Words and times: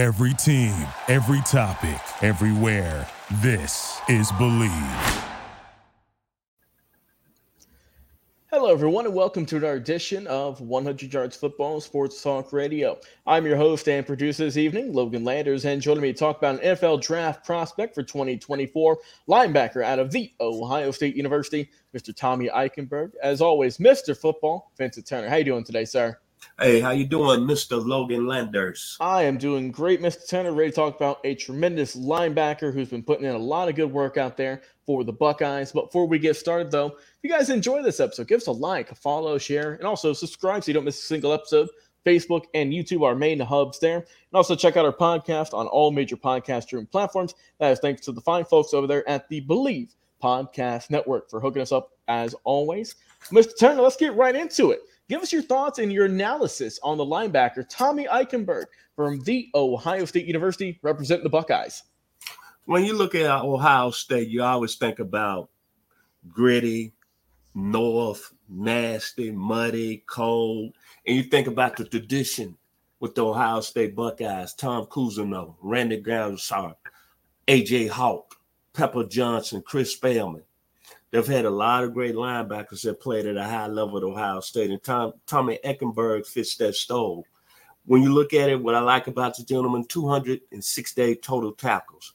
Every 0.00 0.32
team, 0.32 0.74
every 1.08 1.42
topic, 1.42 2.00
everywhere. 2.22 3.06
This 3.42 4.00
is 4.08 4.32
Bleav. 4.32 5.24
Hello, 8.50 8.72
everyone, 8.72 9.04
and 9.04 9.14
welcome 9.14 9.44
to 9.44 9.58
another 9.58 9.74
edition 9.74 10.26
of 10.26 10.62
100 10.62 11.12
Yards 11.12 11.36
Football 11.36 11.82
Sports 11.82 12.22
Talk 12.22 12.50
Radio. 12.50 12.98
I'm 13.26 13.44
your 13.44 13.58
host 13.58 13.90
and 13.90 14.06
producer 14.06 14.44
this 14.44 14.56
evening, 14.56 14.94
Logan 14.94 15.22
Landers, 15.22 15.66
and 15.66 15.82
joining 15.82 16.00
me 16.00 16.14
to 16.14 16.18
talk 16.18 16.38
about 16.38 16.64
an 16.64 16.76
NFL 16.76 17.02
draft 17.02 17.44
prospect 17.44 17.94
for 17.94 18.02
2024, 18.02 18.98
linebacker 19.28 19.84
out 19.84 19.98
of 19.98 20.10
the 20.12 20.32
Ohio 20.40 20.92
State 20.92 21.14
University, 21.14 21.68
Mr. 21.94 22.16
Tommy 22.16 22.48
Eichenberg. 22.48 23.12
As 23.22 23.42
always, 23.42 23.76
Mr. 23.76 24.16
Football, 24.16 24.72
Vincent 24.78 25.06
Turner. 25.06 25.28
How 25.28 25.36
you 25.36 25.44
doing 25.44 25.62
today, 25.62 25.84
sir? 25.84 26.18
Hey, 26.60 26.80
how 26.80 26.90
you 26.90 27.06
doing, 27.06 27.40
Mr. 27.40 27.82
Logan 27.82 28.26
Landers? 28.26 28.96
I 29.00 29.22
am 29.22 29.38
doing 29.38 29.70
great, 29.70 30.02
Mr. 30.02 30.28
Turner. 30.28 30.52
Ready 30.52 30.70
to 30.70 30.76
talk 30.76 30.94
about 30.94 31.20
a 31.24 31.34
tremendous 31.34 31.96
linebacker 31.96 32.72
who's 32.72 32.90
been 32.90 33.02
putting 33.02 33.24
in 33.24 33.34
a 33.34 33.38
lot 33.38 33.70
of 33.70 33.76
good 33.76 33.90
work 33.90 34.18
out 34.18 34.36
there 34.36 34.60
for 34.84 35.02
the 35.02 35.12
Buckeyes. 35.12 35.72
But 35.72 35.86
before 35.86 36.06
we 36.06 36.18
get 36.18 36.36
started, 36.36 36.70
though, 36.70 36.88
if 36.88 37.18
you 37.22 37.30
guys 37.30 37.48
enjoy 37.48 37.82
this 37.82 37.98
episode, 37.98 38.28
give 38.28 38.42
us 38.42 38.46
a 38.46 38.52
like, 38.52 38.90
a 38.90 38.94
follow, 38.94 39.38
share, 39.38 39.72
and 39.74 39.84
also 39.84 40.12
subscribe 40.12 40.62
so 40.62 40.68
you 40.68 40.74
don't 40.74 40.84
miss 40.84 41.02
a 41.02 41.06
single 41.06 41.32
episode. 41.32 41.68
Facebook 42.04 42.44
and 42.52 42.72
YouTube, 42.72 43.06
our 43.06 43.14
main 43.14 43.40
hubs 43.40 43.78
there. 43.78 43.96
And 43.96 44.06
also 44.34 44.54
check 44.54 44.76
out 44.76 44.84
our 44.84 44.92
podcast 44.92 45.54
on 45.54 45.66
all 45.66 45.90
major 45.90 46.16
podcast 46.16 46.64
streaming 46.64 46.86
platforms. 46.86 47.34
That 47.58 47.72
is 47.72 47.78
thanks 47.78 48.02
to 48.02 48.12
the 48.12 48.20
fine 48.20 48.44
folks 48.44 48.74
over 48.74 48.86
there 48.86 49.08
at 49.08 49.28
the 49.28 49.40
Bleav 49.42 49.94
Podcast 50.22 50.90
Network 50.90 51.30
for 51.30 51.40
hooking 51.40 51.62
us 51.62 51.72
up 51.72 51.92
as 52.08 52.34
always. 52.44 52.96
Mr. 53.30 53.58
Turner, 53.58 53.82
let's 53.82 53.96
get 53.96 54.14
right 54.14 54.34
into 54.34 54.70
it. 54.72 54.80
Give 55.10 55.22
us 55.22 55.32
your 55.32 55.42
thoughts 55.42 55.80
and 55.80 55.92
your 55.92 56.04
analysis 56.04 56.78
on 56.84 56.96
the 56.96 57.04
linebacker 57.04 57.68
Tommy 57.68 58.06
Eichenberg 58.06 58.66
from 58.94 59.18
the 59.22 59.48
Ohio 59.56 60.04
State 60.04 60.24
University, 60.24 60.78
representing 60.82 61.24
the 61.24 61.30
Buckeyes. 61.30 61.82
When 62.66 62.84
you 62.84 62.96
look 62.96 63.16
at 63.16 63.28
Ohio 63.42 63.90
State, 63.90 64.28
you 64.28 64.44
always 64.44 64.76
think 64.76 65.00
about 65.00 65.50
gritty, 66.28 66.94
north, 67.56 68.32
nasty, 68.48 69.32
muddy, 69.32 70.04
cold, 70.06 70.74
and 71.04 71.16
you 71.16 71.24
think 71.24 71.48
about 71.48 71.76
the 71.76 71.86
tradition 71.86 72.56
with 73.00 73.16
the 73.16 73.26
Ohio 73.26 73.62
State 73.62 73.96
Buckeyes, 73.96 74.54
Tom 74.54 74.86
Cousineau, 74.86 75.56
Randy 75.60 76.00
Gradishar, 76.00 76.76
AJ 77.48 77.88
Hawk, 77.88 78.36
Pepper 78.74 79.02
Johnson, 79.02 79.60
Chris 79.66 79.98
Spielman. 79.98 80.44
They've 81.10 81.26
had 81.26 81.44
a 81.44 81.50
lot 81.50 81.82
of 81.82 81.92
great 81.92 82.14
linebackers 82.14 82.82
that 82.82 83.00
played 83.00 83.26
at 83.26 83.36
a 83.36 83.42
high 83.42 83.66
level 83.66 83.98
at 83.98 84.04
Ohio 84.04 84.40
State, 84.40 84.70
and 84.70 84.82
Tom, 84.82 85.14
Tommy 85.26 85.58
Eichenberg 85.64 86.24
fits 86.26 86.56
that 86.56 86.76
stove. 86.76 87.24
When 87.86 88.02
you 88.02 88.12
look 88.12 88.32
at 88.32 88.48
it, 88.48 88.62
what 88.62 88.76
I 88.76 88.80
like 88.80 89.08
about 89.08 89.36
the 89.36 89.42
gentleman, 89.42 89.84
268 89.86 91.22
total 91.22 91.52
tackles, 91.52 92.14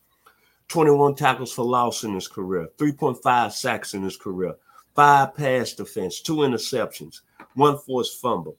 21 0.70 1.16
tackles 1.16 1.52
for 1.52 1.66
loss 1.66 2.04
in 2.06 2.14
his 2.14 2.30
career, 2.30 2.70
3.5 2.78 3.52
sacks 3.52 3.94
in 3.94 4.02
his 4.02 4.16
career, 4.16 4.56
five 4.96 5.36
pass 5.36 5.74
defense, 5.74 6.22
two 6.22 6.38
interceptions, 6.38 7.22
one 7.56 7.78
forced 7.80 8.22
fumble. 8.22 8.56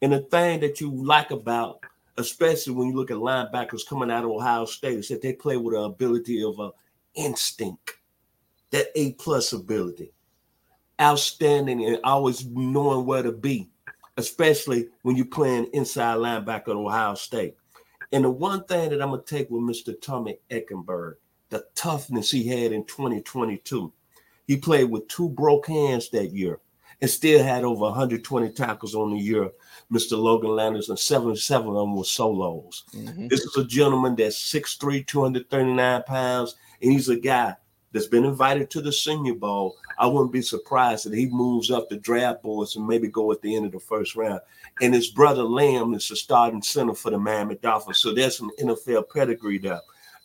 And 0.00 0.12
the 0.12 0.20
thing 0.20 0.60
that 0.60 0.80
you 0.80 0.90
like 0.90 1.32
about, 1.32 1.80
especially 2.16 2.72
when 2.72 2.88
you 2.88 2.94
look 2.94 3.10
at 3.10 3.18
linebackers 3.18 3.86
coming 3.86 4.10
out 4.10 4.24
of 4.24 4.30
Ohio 4.30 4.64
State, 4.64 4.98
is 5.00 5.08
that 5.08 5.20
they 5.20 5.34
play 5.34 5.58
with 5.58 5.74
the 5.74 5.80
ability 5.82 6.42
of 6.42 6.58
uh, 6.58 6.70
instinct 7.14 7.92
that 8.70 8.88
A 8.94 9.12
plus 9.12 9.52
ability, 9.52 10.12
outstanding 11.00 11.84
and 11.84 11.98
always 12.04 12.46
knowing 12.46 13.06
where 13.06 13.22
to 13.22 13.32
be, 13.32 13.70
especially 14.16 14.88
when 15.02 15.16
you're 15.16 15.26
playing 15.26 15.68
inside 15.72 16.18
linebacker 16.18 16.68
at 16.68 16.76
Ohio 16.76 17.14
State. 17.14 17.56
And 18.12 18.24
the 18.24 18.30
one 18.30 18.64
thing 18.64 18.90
that 18.90 19.02
I'm 19.02 19.10
gonna 19.10 19.22
take 19.22 19.50
with 19.50 19.62
Mr. 19.62 19.94
Tommy 20.00 20.38
Eichenberg, 20.50 21.14
the 21.50 21.64
toughness 21.74 22.30
he 22.30 22.46
had 22.46 22.72
in 22.72 22.84
2022. 22.84 23.92
He 24.46 24.56
played 24.56 24.90
with 24.90 25.08
two 25.08 25.28
broke 25.28 25.66
hands 25.66 26.08
that 26.10 26.32
year 26.32 26.60
and 27.00 27.10
still 27.10 27.42
had 27.42 27.64
over 27.64 27.82
120 27.82 28.50
tackles 28.50 28.94
on 28.94 29.10
the 29.12 29.18
year. 29.18 29.50
Mr. 29.92 30.18
Logan 30.18 30.50
Landers 30.50 30.88
and 30.88 30.98
77 30.98 31.68
of 31.68 31.74
them 31.74 31.96
were 31.96 32.04
solos. 32.04 32.84
Mm-hmm. 32.94 33.28
This 33.28 33.40
is 33.40 33.56
a 33.56 33.64
gentleman 33.64 34.16
that's 34.16 34.38
6'3, 34.52 35.06
239 35.06 36.02
pounds, 36.04 36.56
and 36.80 36.92
he's 36.92 37.08
a 37.08 37.16
guy 37.16 37.56
that's 37.96 38.06
been 38.06 38.24
invited 38.24 38.70
to 38.70 38.80
the 38.80 38.92
Senior 38.92 39.34
Bowl, 39.34 39.76
I 39.98 40.06
wouldn't 40.06 40.32
be 40.32 40.42
surprised 40.42 41.06
that 41.06 41.16
he 41.16 41.26
moves 41.26 41.70
up 41.70 41.88
the 41.88 41.96
draft 41.96 42.42
boards 42.42 42.76
and 42.76 42.86
maybe 42.86 43.08
go 43.08 43.32
at 43.32 43.40
the 43.40 43.56
end 43.56 43.64
of 43.64 43.72
the 43.72 43.80
first 43.80 44.14
round. 44.14 44.40
And 44.82 44.94
his 44.94 45.08
brother 45.08 45.42
Liam 45.42 45.96
is 45.96 46.08
the 46.08 46.16
starting 46.16 46.62
center 46.62 46.94
for 46.94 47.10
the 47.10 47.18
Miami 47.18 47.54
Dolphins. 47.56 48.00
So 48.00 48.12
there's 48.12 48.36
some 48.36 48.50
NFL 48.60 49.04
pedigree 49.12 49.58
there. 49.58 49.80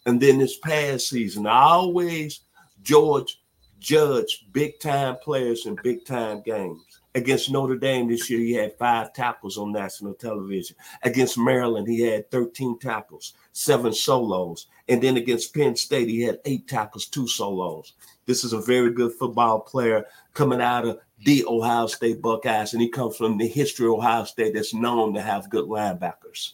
And 0.06 0.20
then 0.20 0.40
this 0.40 0.58
past 0.60 1.08
season, 1.08 1.48
I 1.48 1.62
always 1.62 2.42
George 2.84 3.42
judge 3.80 4.46
big 4.52 4.80
time 4.80 5.16
players 5.24 5.66
in 5.66 5.78
big 5.84 6.06
time 6.06 6.42
games. 6.46 6.82
Against 7.14 7.52
Notre 7.52 7.76
Dame 7.76 8.08
this 8.08 8.30
year, 8.30 8.40
he 8.40 8.54
had 8.54 8.78
five 8.78 9.14
tackles 9.14 9.58
on 9.58 9.74
national 9.74 10.14
television. 10.14 10.78
Against 11.04 11.38
Maryland, 11.38 11.88
he 11.88 12.02
had 12.02 12.32
13 12.32 12.80
tackles, 12.80 13.34
seven 13.52 13.94
solos. 13.94 14.68
And 14.88 15.02
then 15.02 15.18
against 15.18 15.54
Penn 15.54 15.76
State, 15.76 16.10
he 16.10 16.22
had 16.22 16.40
eight 16.46 16.68
tackles, 16.68 17.06
two 17.06 17.28
solos. 17.28 17.94
This 18.26 18.44
is 18.44 18.54
a 18.54 18.62
very 18.62 18.92
good 18.92 19.14
football 19.14 19.60
player 19.60 20.06
coming 20.34 20.62
out 20.62 20.88
of 20.88 21.00
the 21.24 21.46
Ohio 21.46 21.88
State 21.88 22.22
Buckeyes, 22.22 22.74
and 22.74 22.82
he 22.82 22.90
comes 22.90 23.16
from 23.16 23.38
the 23.38 23.48
history 23.48 23.88
of 23.88 23.94
Ohio 23.94 24.24
State 24.24 24.54
that's 24.54 24.74
known 24.74 25.14
to 25.14 25.22
have 25.22 25.50
good 25.50 25.66
linebackers. 25.66 26.54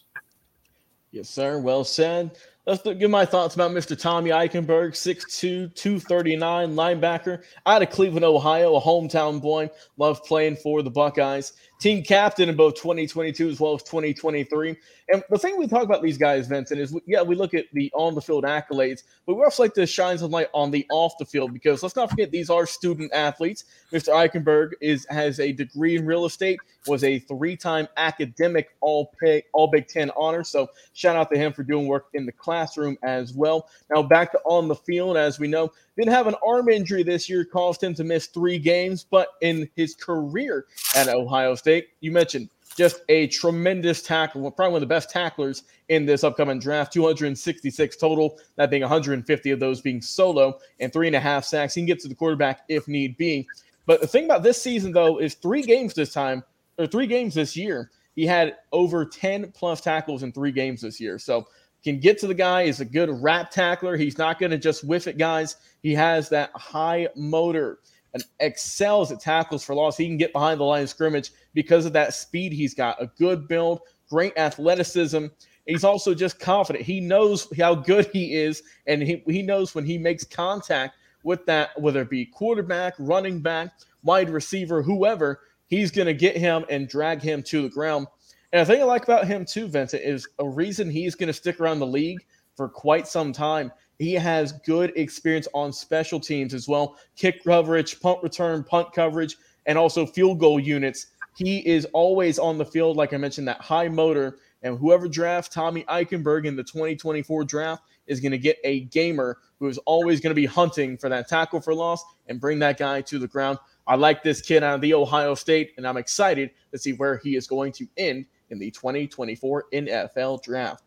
Yes, 1.10 1.28
sir. 1.28 1.58
Well 1.58 1.84
said. 1.84 2.32
Let's 2.68 2.82
give 2.82 3.10
my 3.10 3.24
thoughts 3.24 3.54
about 3.54 3.70
Mr. 3.70 3.98
Tommy 3.98 4.28
Eichenberg, 4.28 4.90
6'2, 4.90 5.74
239 5.74 6.74
linebacker 6.74 7.42
out 7.64 7.80
of 7.80 7.88
Cleveland, 7.88 8.26
Ohio, 8.26 8.76
a 8.76 8.80
hometown 8.80 9.40
boy. 9.40 9.70
Loved 9.96 10.22
playing 10.24 10.56
for 10.56 10.82
the 10.82 10.90
Buckeyes. 10.90 11.54
Team 11.80 12.02
captain 12.02 12.50
in 12.50 12.56
both 12.56 12.74
2022 12.74 13.48
as 13.48 13.58
well 13.58 13.74
as 13.74 13.82
2023. 13.84 14.76
And 15.10 15.22
the 15.30 15.38
thing 15.38 15.56
we 15.56 15.68
talk 15.68 15.84
about 15.84 16.02
these 16.02 16.18
guys, 16.18 16.48
Vincent, 16.48 16.80
is 16.80 16.94
yeah, 17.06 17.22
we 17.22 17.36
look 17.36 17.54
at 17.54 17.66
the 17.72 17.90
on 17.94 18.14
the 18.14 18.20
field 18.20 18.44
accolades, 18.44 19.04
but 19.26 19.36
we 19.36 19.44
also 19.44 19.62
like 19.62 19.74
to 19.74 19.86
shine 19.86 20.18
some 20.18 20.32
light 20.32 20.48
on 20.52 20.70
the 20.70 20.84
off 20.90 21.14
the 21.18 21.24
field 21.24 21.52
because 21.52 21.82
let's 21.82 21.94
not 21.94 22.10
forget 22.10 22.32
these 22.32 22.50
are 22.50 22.66
student 22.66 23.12
athletes. 23.14 23.64
Mr. 23.92 24.08
Eichenberg 24.08 24.72
is 24.80 25.06
has 25.08 25.38
a 25.38 25.52
degree 25.52 25.96
in 25.96 26.04
real 26.04 26.26
estate, 26.26 26.58
was 26.88 27.04
a 27.04 27.20
three-time 27.20 27.86
academic 27.96 28.70
all 28.80 29.12
pay 29.22 29.44
all 29.52 29.68
Big 29.68 29.86
Ten 29.86 30.10
honor. 30.16 30.42
So 30.42 30.68
shout 30.94 31.16
out 31.16 31.30
to 31.30 31.38
him 31.38 31.52
for 31.52 31.62
doing 31.62 31.86
work 31.86 32.08
in 32.12 32.26
the 32.26 32.32
classroom 32.58 32.98
as 33.02 33.32
well. 33.32 33.68
Now 33.94 34.02
back 34.02 34.32
to 34.32 34.40
on 34.44 34.68
the 34.68 34.74
field, 34.74 35.16
as 35.16 35.38
we 35.38 35.48
know, 35.48 35.70
didn't 35.96 36.12
have 36.12 36.26
an 36.26 36.34
arm 36.46 36.68
injury 36.68 37.02
this 37.02 37.28
year, 37.28 37.44
caused 37.44 37.82
him 37.82 37.94
to 37.94 38.04
miss 38.04 38.26
three 38.26 38.58
games, 38.58 39.06
but 39.08 39.28
in 39.40 39.68
his 39.76 39.94
career 39.94 40.66
at 40.96 41.08
Ohio 41.08 41.54
State, 41.54 41.88
you 42.00 42.10
mentioned 42.10 42.48
just 42.76 43.00
a 43.08 43.26
tremendous 43.28 44.02
tackle, 44.02 44.50
probably 44.50 44.72
one 44.72 44.82
of 44.82 44.88
the 44.88 44.94
best 44.94 45.10
tacklers 45.10 45.64
in 45.88 46.04
this 46.04 46.22
upcoming 46.22 46.58
draft. 46.58 46.92
266 46.92 47.96
total, 47.96 48.38
that 48.56 48.70
being 48.70 48.82
150 48.82 49.50
of 49.50 49.60
those 49.60 49.80
being 49.80 50.00
solo, 50.00 50.58
and 50.80 50.92
three 50.92 51.06
and 51.06 51.16
a 51.16 51.20
half 51.20 51.44
sacks. 51.44 51.74
He 51.74 51.80
can 51.80 51.86
get 51.86 52.00
to 52.00 52.08
the 52.08 52.14
quarterback 52.14 52.62
if 52.68 52.86
need 52.86 53.16
be. 53.16 53.46
But 53.86 54.00
the 54.00 54.06
thing 54.06 54.26
about 54.26 54.42
this 54.42 54.60
season, 54.60 54.92
though, 54.92 55.18
is 55.18 55.34
three 55.34 55.62
games 55.62 55.94
this 55.94 56.12
time, 56.12 56.44
or 56.78 56.86
three 56.86 57.06
games 57.06 57.34
this 57.34 57.56
year, 57.56 57.90
he 58.14 58.26
had 58.26 58.56
over 58.72 59.04
10 59.04 59.52
plus 59.52 59.80
tackles 59.80 60.22
in 60.22 60.32
three 60.32 60.52
games 60.52 60.82
this 60.82 61.00
year. 61.00 61.18
So 61.18 61.46
can 61.92 62.00
get 62.00 62.18
to 62.18 62.26
the 62.26 62.34
guy. 62.34 62.66
He's 62.66 62.80
a 62.80 62.84
good 62.84 63.10
wrap 63.22 63.50
tackler. 63.50 63.96
He's 63.96 64.18
not 64.18 64.38
going 64.38 64.50
to 64.50 64.58
just 64.58 64.84
whiff 64.84 65.06
it, 65.06 65.18
guys. 65.18 65.56
He 65.82 65.94
has 65.94 66.28
that 66.30 66.50
high 66.54 67.08
motor 67.16 67.78
and 68.14 68.24
excels 68.40 69.12
at 69.12 69.20
tackles 69.20 69.64
for 69.64 69.74
loss. 69.74 69.96
He 69.96 70.06
can 70.06 70.16
get 70.16 70.32
behind 70.32 70.60
the 70.60 70.64
line 70.64 70.82
of 70.82 70.90
scrimmage 70.90 71.30
because 71.54 71.86
of 71.86 71.92
that 71.92 72.14
speed 72.14 72.52
he's 72.52 72.74
got. 72.74 73.00
A 73.02 73.06
good 73.18 73.48
build, 73.48 73.80
great 74.08 74.36
athleticism. 74.36 75.26
He's 75.66 75.84
also 75.84 76.14
just 76.14 76.40
confident. 76.40 76.84
He 76.84 77.00
knows 77.00 77.46
how 77.58 77.74
good 77.74 78.08
he 78.12 78.34
is, 78.34 78.62
and 78.86 79.02
he, 79.02 79.22
he 79.26 79.42
knows 79.42 79.74
when 79.74 79.84
he 79.84 79.98
makes 79.98 80.24
contact 80.24 80.96
with 81.22 81.44
that, 81.46 81.78
whether 81.78 82.00
it 82.00 82.10
be 82.10 82.24
quarterback, 82.24 82.94
running 82.98 83.40
back, 83.40 83.72
wide 84.02 84.30
receiver, 84.30 84.82
whoever, 84.82 85.40
he's 85.66 85.90
going 85.90 86.06
to 86.06 86.14
get 86.14 86.36
him 86.36 86.64
and 86.70 86.88
drag 86.88 87.20
him 87.20 87.42
to 87.42 87.62
the 87.62 87.68
ground. 87.68 88.06
And 88.52 88.60
the 88.60 88.72
thing 88.72 88.80
I 88.80 88.84
like 88.84 89.04
about 89.04 89.26
him 89.26 89.44
too, 89.44 89.68
Vincent, 89.68 90.02
is 90.02 90.26
a 90.38 90.48
reason 90.48 90.90
he's 90.90 91.14
going 91.14 91.26
to 91.26 91.32
stick 91.32 91.60
around 91.60 91.80
the 91.80 91.86
league 91.86 92.24
for 92.56 92.68
quite 92.68 93.06
some 93.06 93.32
time 93.32 93.70
he 93.98 94.14
has 94.14 94.52
good 94.52 94.92
experience 94.96 95.48
on 95.54 95.72
special 95.72 96.20
teams 96.20 96.54
as 96.54 96.68
well 96.68 96.96
kick 97.16 97.42
coverage, 97.44 98.00
punt 98.00 98.22
return, 98.22 98.62
punt 98.62 98.92
coverage, 98.92 99.36
and 99.66 99.76
also 99.76 100.06
field 100.06 100.38
goal 100.38 100.60
units. 100.60 101.08
He 101.36 101.66
is 101.68 101.84
always 101.86 102.38
on 102.38 102.58
the 102.58 102.64
field, 102.64 102.96
like 102.96 103.12
I 103.12 103.16
mentioned, 103.16 103.48
that 103.48 103.60
high 103.60 103.88
motor. 103.88 104.38
And 104.62 104.76
whoever 104.78 105.08
drafts 105.08 105.54
Tommy 105.54 105.84
Eichenberg 105.84 106.46
in 106.46 106.56
the 106.56 106.64
2024 106.64 107.44
draft 107.44 107.82
is 108.06 108.18
going 108.18 108.32
to 108.32 108.38
get 108.38 108.58
a 108.64 108.80
gamer 108.80 109.38
who 109.60 109.68
is 109.68 109.78
always 109.78 110.20
going 110.20 110.30
to 110.30 110.40
be 110.40 110.46
hunting 110.46 110.96
for 110.96 111.08
that 111.08 111.28
tackle 111.28 111.60
for 111.60 111.74
loss 111.74 112.04
and 112.26 112.40
bring 112.40 112.58
that 112.60 112.78
guy 112.78 113.00
to 113.02 113.18
the 113.18 113.28
ground. 113.28 113.58
I 113.86 113.94
like 113.94 114.22
this 114.22 114.40
kid 114.40 114.62
out 114.62 114.74
of 114.74 114.80
the 114.80 114.94
Ohio 114.94 115.34
State, 115.34 115.74
and 115.76 115.86
I'm 115.86 115.96
excited 115.96 116.50
to 116.72 116.78
see 116.78 116.92
where 116.92 117.18
he 117.18 117.36
is 117.36 117.46
going 117.46 117.72
to 117.72 117.86
end 117.96 118.26
in 118.50 118.58
the 118.58 118.70
2024 118.70 119.66
NFL 119.72 120.42
draft. 120.42 120.84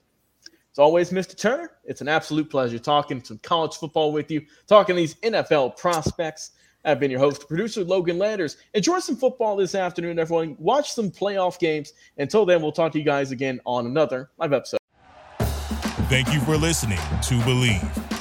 As 0.72 0.80
always, 0.80 1.12
Mr. 1.12 1.38
Turner, 1.38 1.72
it's 1.84 2.00
an 2.00 2.08
absolute 2.08 2.50
pleasure 2.50 2.80
talking 2.80 3.22
some 3.24 3.40
college 3.40 3.76
football 3.76 4.14
with 4.14 4.32
you, 4.32 4.46
talking 4.68 4.96
these 4.96 5.16
NFL 5.16 5.78
prospects. 5.78 6.52
I've 6.86 7.00
been 7.00 7.12
your 7.12 7.20
host, 7.20 7.48
producer 7.48 7.84
Logan 7.84 8.18
Landers. 8.18 8.58
Enjoy 8.74 9.00
some 9.00 9.16
football 9.16 9.56
this 9.56 9.76
afternoon, 9.76 10.18
everyone. 10.18 10.56
Watch 10.60 10.94
some 10.94 11.12
playoff 11.12 11.60
games. 11.60 11.94
Until 12.18 12.46
then, 12.46 12.62
we'll 12.62 12.72
talk 12.72 12.94
to 12.94 13.00
you 13.00 13.06
guys 13.06 13.32
again 13.32 13.60
on 13.66 13.86
another 13.86 14.32
live 14.38 14.54
episode. 14.54 14.80
Thank 16.10 16.34
you 16.34 16.40
for 16.42 16.58
listening 16.58 16.98
to 16.98 17.36
Bleav. 17.46 18.21